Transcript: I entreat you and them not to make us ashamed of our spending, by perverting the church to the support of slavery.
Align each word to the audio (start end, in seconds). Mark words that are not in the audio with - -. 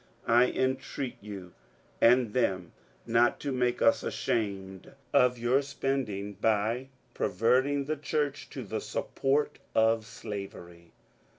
I 0.25 0.45
entreat 0.47 1.17
you 1.21 1.53
and 2.01 2.33
them 2.33 2.71
not 3.05 3.39
to 3.41 3.51
make 3.51 3.83
us 3.83 4.01
ashamed 4.01 4.93
of 5.13 5.45
our 5.45 5.61
spending, 5.61 6.33
by 6.33 6.87
perverting 7.13 7.85
the 7.85 7.97
church 7.97 8.49
to 8.49 8.63
the 8.63 8.81
support 8.81 9.59
of 9.75 10.07
slavery. 10.07 10.93